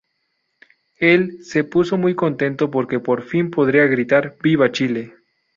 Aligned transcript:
Él 0.97 1.45
se 1.45 1.63
puso 1.63 1.95
muy 1.95 2.15
contento 2.15 2.71
porque 2.71 2.99
por 2.99 3.21
fin 3.21 3.51
podría 3.51 3.85
gritar 3.85 4.35
"Viva 4.41 4.71
Chile". 4.71 5.13